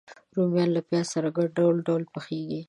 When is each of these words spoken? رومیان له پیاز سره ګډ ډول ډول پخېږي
رومیان 0.35 0.69
له 0.73 0.81
پیاز 0.87 1.07
سره 1.15 1.27
ګډ 1.37 1.49
ډول 1.59 1.75
ډول 1.87 2.03
پخېږي 2.13 2.59